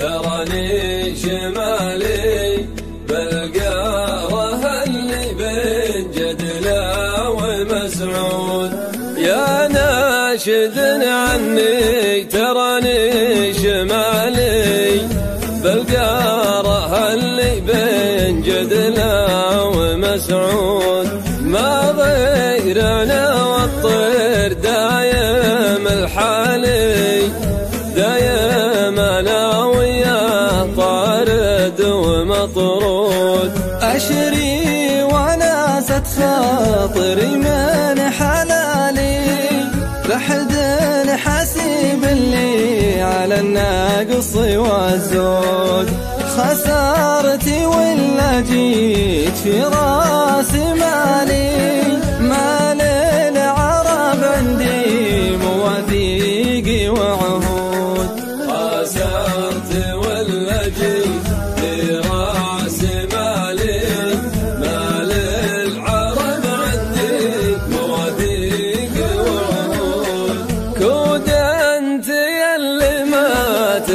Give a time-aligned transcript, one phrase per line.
[0.00, 2.66] تراني شمالي
[3.08, 8.72] بالقاره اللي بين جدلة ومسعود.
[9.18, 15.00] يا ناشد عني تراني شمالي
[15.62, 21.08] بالقاره اللي بين جدلة ومسعود.
[21.42, 27.22] ما ضيرنا والطير دايم الحالي
[27.96, 28.39] دايم
[31.70, 33.52] طارد ومطرود.
[33.82, 39.20] أشري وناست خاطري من حلالي.
[40.08, 40.52] لحد
[41.24, 45.88] حسيب اللي على الناقص والزود.
[46.36, 50.09] خسارتي ولا جيت في راس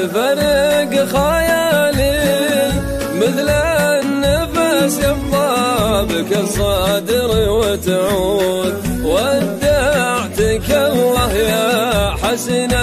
[0.06, 2.72] ما تفرق خيالي
[3.16, 8.76] مثل النفس يبضى بك الصدر وتعود.
[9.04, 12.74] ودعتك الله يا حسن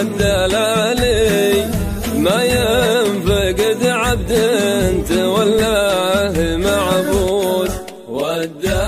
[0.00, 1.64] الدلالي.
[2.16, 4.32] ما ينفقد عبد
[5.08, 7.70] تولاه معبود.
[8.08, 8.87] ودعتك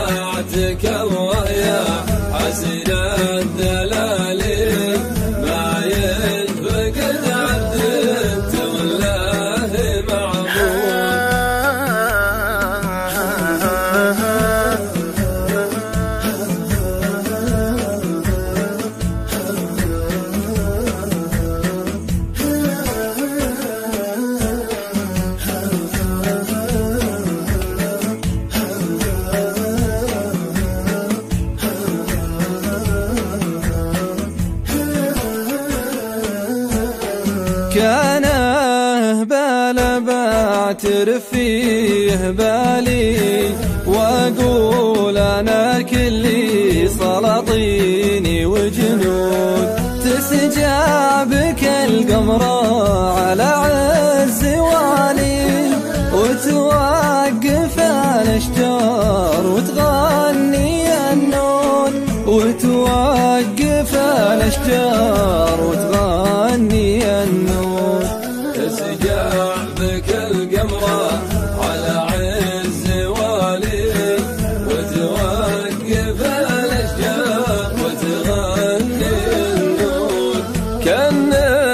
[40.70, 43.50] بعترف فيه بالي
[43.86, 49.69] وأقول أنا كلي سلاطيني وجنود.
[50.04, 55.70] تسجابك القمرة على عز والي
[56.14, 57.78] وتوقف
[58.22, 61.94] الأشجار وتغني النود.
[62.26, 68.19] وتوقف الأشجار وتغني النود.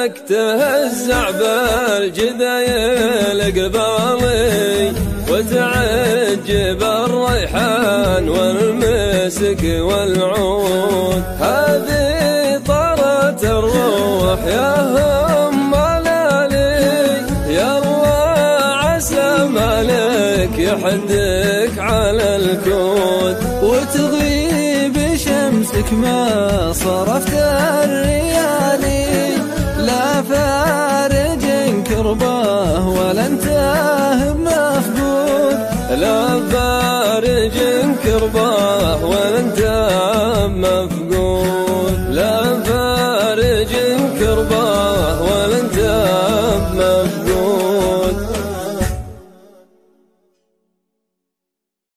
[0.06, 4.92] كأنك تهزع بالجدايل قبالي
[5.30, 11.22] وتعجب الريحان والمسك والعود.
[11.40, 15.74] هذه طرت الروح يا هم
[16.04, 23.36] لالي يا الله عسى مالك يحدك على الكود.
[23.62, 28.25] وتغيب شمسك ما صرفت الريالي
[35.96, 37.58] لا فارج
[38.04, 39.85] كرباه ولا انت مفقود